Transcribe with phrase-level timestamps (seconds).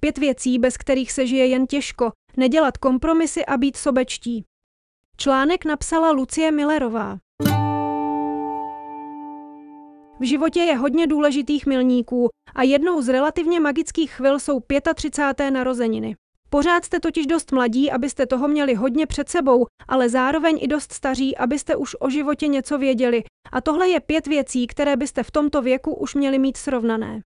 [0.00, 2.12] Pět věcí, bez kterých se žije jen těžko.
[2.36, 4.44] Nedělat kompromisy a být sobečtí.
[5.16, 7.18] Článek napsala Lucie Millerová.
[10.20, 14.60] V životě je hodně důležitých milníků a jednou z relativně magických chvil jsou
[14.94, 15.50] 35.
[15.50, 16.16] narozeniny.
[16.50, 20.92] Pořád jste totiž dost mladí, abyste toho měli hodně před sebou, ale zároveň i dost
[20.92, 23.22] staří, abyste už o životě něco věděli.
[23.52, 27.20] A tohle je pět věcí, které byste v tomto věku už měli mít srovnané.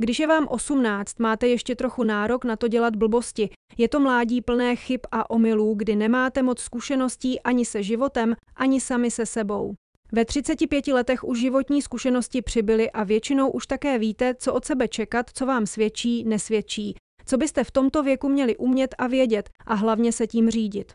[0.00, 3.50] Když je vám 18, máte ještě trochu nárok na to dělat blbosti.
[3.78, 8.80] Je to mládí plné chyb a omylů, kdy nemáte moc zkušeností ani se životem, ani
[8.80, 9.74] sami se sebou.
[10.12, 14.88] Ve 35 letech už životní zkušenosti přibyly a většinou už také víte, co od sebe
[14.88, 16.94] čekat, co vám svědčí, nesvědčí,
[17.26, 20.92] co byste v tomto věku měli umět a vědět a hlavně se tím řídit.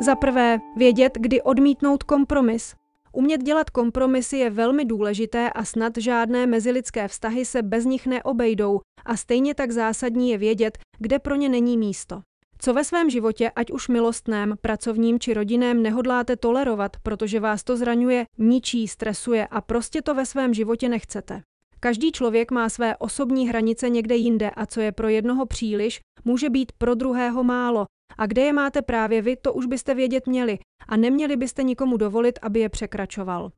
[0.00, 2.74] Za prvé, vědět, kdy odmítnout kompromis.
[3.12, 8.80] Umět dělat kompromisy je velmi důležité a snad žádné mezilidské vztahy se bez nich neobejdou
[9.04, 12.20] a stejně tak zásadní je vědět, kde pro ně není místo.
[12.58, 17.76] Co ve svém životě, ať už milostném, pracovním či rodinném, nehodláte tolerovat, protože vás to
[17.76, 21.42] zraňuje, ničí, stresuje a prostě to ve svém životě nechcete.
[21.80, 26.50] Každý člověk má své osobní hranice někde jinde a co je pro jednoho příliš, může
[26.50, 27.86] být pro druhého málo.
[28.18, 30.58] A kde je máte právě vy, to už byste vědět měli
[30.88, 33.50] a neměli byste nikomu dovolit, aby je překračoval.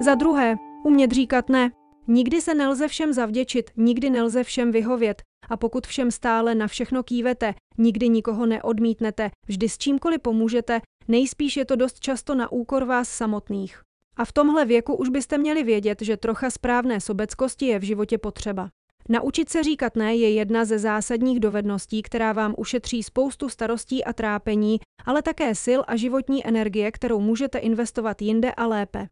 [0.00, 1.70] Za druhé, umět říkat ne.
[2.08, 5.22] Nikdy se nelze všem zavděčit, nikdy nelze všem vyhovět.
[5.48, 11.56] A pokud všem stále na všechno kývete, nikdy nikoho neodmítnete, vždy s čímkoliv pomůžete, nejspíš
[11.56, 13.80] je to dost často na úkor vás samotných.
[14.16, 18.18] A v tomhle věku už byste měli vědět, že trocha správné sobeckosti je v životě
[18.18, 18.68] potřeba.
[19.08, 24.12] Naučit se říkat ne je jedna ze zásadních dovedností, která vám ušetří spoustu starostí a
[24.12, 29.06] trápení, ale také sil a životní energie, kterou můžete investovat jinde a lépe.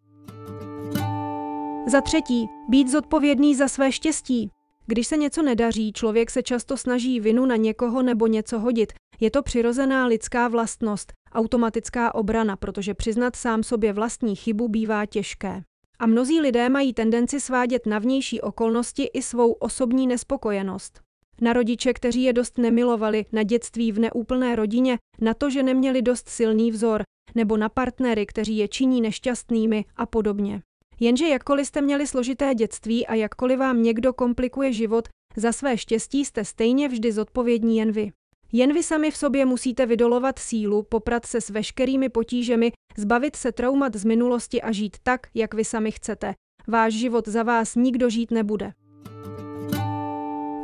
[1.87, 4.51] Za třetí, být zodpovědný za své štěstí.
[4.87, 8.93] Když se něco nedaří, člověk se často snaží vinu na někoho nebo něco hodit.
[9.21, 15.63] Je to přirozená lidská vlastnost, automatická obrana, protože přiznat sám sobě vlastní chybu bývá těžké.
[15.99, 21.01] A mnozí lidé mají tendenci svádět na vnější okolnosti i svou osobní nespokojenost.
[21.41, 26.03] Na rodiče, kteří je dost nemilovali, na dětství v neúplné rodině, na to, že neměli
[26.03, 27.03] dost silný vzor,
[27.35, 30.63] nebo na partnery, kteří je činí nešťastnými a podobně.
[31.01, 36.25] Jenže jakkoliv jste měli složité dětství a jakkoliv vám někdo komplikuje život, za své štěstí
[36.25, 38.13] jste stejně vždy zodpovědní jen vy.
[38.57, 43.53] Jen vy sami v sobě musíte vydolovat sílu, poprat se s veškerými potížemi, zbavit se
[43.53, 46.35] traumat z minulosti a žít tak, jak vy sami chcete.
[46.69, 48.73] Váš život za vás nikdo žít nebude.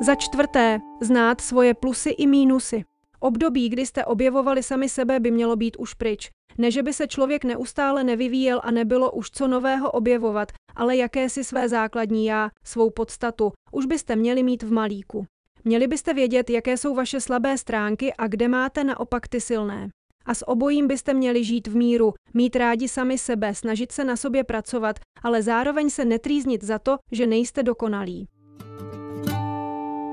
[0.01, 2.85] Za čtvrté, znát svoje plusy i mínusy.
[3.21, 6.31] Období, kdy jste objevovali sami sebe, by mělo být už pryč.
[6.59, 11.45] Ne, že by se člověk neustále nevyvíjel a nebylo už co nového objevovat, ale jakési
[11.45, 15.27] své základní já, svou podstatu, už byste měli mít v malíku.
[15.65, 19.89] Měli byste vědět, jaké jsou vaše slabé stránky a kde máte naopak ty silné.
[20.27, 24.17] A s obojím byste měli žít v míru, mít rádi sami sebe, snažit se na
[24.17, 28.29] sobě pracovat, ale zároveň se netrýznit za to, že nejste dokonalí.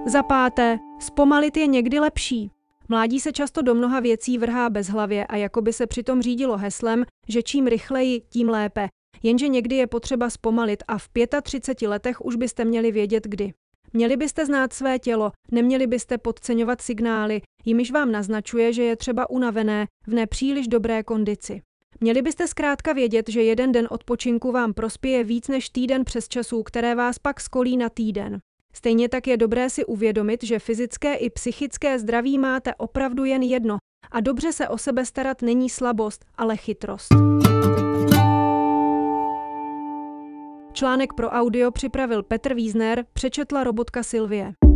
[0.06, 2.52] Za páté, zpomalit je někdy lepší.
[2.90, 7.06] Mládí se často do mnoha věcí vrhá bezhlavě a jako by se přitom řídilo heslem,
[7.28, 8.88] že čím rychleji, tím lépe.
[9.24, 11.10] Jenže někdy je potřeba zpomalit a v
[11.42, 13.54] 35 letech už byste měli vědět kdy.
[13.94, 19.30] Měli byste znát své tělo, neměli byste podceňovat signály, jimiž vám naznačuje, že je třeba
[19.30, 21.62] unavené, v nepříliš dobré kondici.
[22.02, 26.64] Měli byste zkrátka vědět, že jeden den odpočinku vám prospěje víc než týden přes časů,
[26.64, 28.40] které vás pak skolí na týden.
[28.74, 33.78] Stejně tak je dobré si uvědomit, že fyzické i psychické zdraví máte opravdu jen jedno
[34.12, 37.14] a dobře se o sebe starat není slabost, ale chytrost.
[40.78, 44.67] Článek pro audio připravil Petr Vízner, přečetla robotka Silvie.